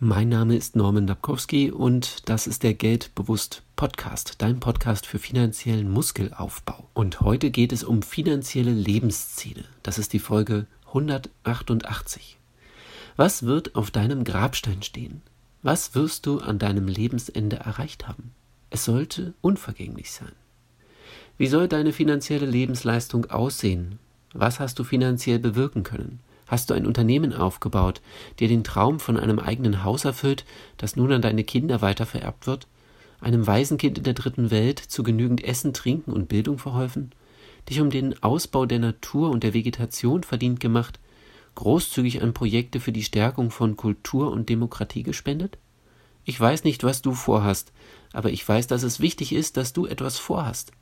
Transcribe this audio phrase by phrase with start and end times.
[0.00, 5.90] Mein Name ist Norman Dabkowski und das ist der Geldbewusst Podcast, dein Podcast für finanziellen
[5.90, 6.88] Muskelaufbau.
[6.94, 9.64] Und heute geht es um finanzielle Lebensziele.
[9.82, 12.38] Das ist die Folge 188.
[13.16, 15.20] Was wird auf deinem Grabstein stehen?
[15.64, 18.30] Was wirst du an deinem Lebensende erreicht haben?
[18.70, 20.30] Es sollte unvergänglich sein.
[21.38, 23.98] Wie soll deine finanzielle Lebensleistung aussehen?
[24.32, 26.20] Was hast du finanziell bewirken können?
[26.48, 28.00] Hast du ein Unternehmen aufgebaut,
[28.40, 30.46] dir den Traum von einem eigenen Haus erfüllt,
[30.78, 32.66] das nun an deine Kinder weitervererbt wird?
[33.20, 37.12] Einem Waisenkind in der dritten Welt zu genügend Essen, Trinken und Bildung verholfen?
[37.68, 40.98] Dich um den Ausbau der Natur und der Vegetation verdient gemacht?
[41.54, 45.58] Großzügig an Projekte für die Stärkung von Kultur und Demokratie gespendet?
[46.24, 47.72] Ich weiß nicht, was du vorhast,
[48.14, 50.72] aber ich weiß, dass es wichtig ist, dass du etwas vorhast.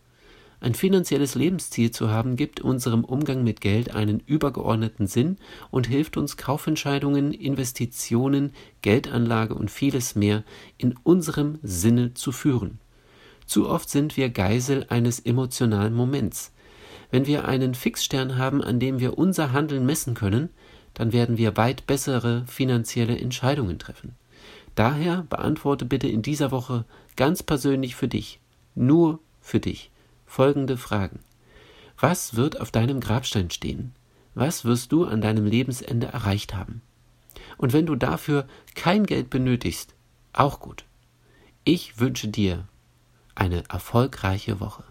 [0.59, 5.37] Ein finanzielles Lebensziel zu haben, gibt unserem Umgang mit Geld einen übergeordneten Sinn
[5.71, 10.45] und hilft uns, Kaufentscheidungen, Investitionen, Geldanlage und vieles mehr
[10.79, 12.79] in unserem Sinne zu führen.
[13.45, 16.53] Zu oft sind wir Geisel eines emotionalen Moments.
[17.11, 20.49] Wenn wir einen Fixstern haben, an dem wir unser Handeln messen können,
[20.95, 24.15] dann werden wir weit bessere finanzielle Entscheidungen treffen.
[24.75, 26.85] Daher beantworte bitte in dieser Woche
[27.17, 28.41] ganz persönlich für dich,
[28.75, 29.91] nur für dich,
[30.27, 31.21] folgende Fragen.
[31.99, 33.95] Was wird auf deinem Grabstein stehen?
[34.35, 36.83] Was wirst du an deinem Lebensende erreicht haben?
[37.57, 39.95] Und wenn du dafür kein Geld benötigst,
[40.33, 40.85] auch gut.
[41.65, 42.69] Ich wünsche dir
[43.35, 44.85] eine erfolgreiche Woche.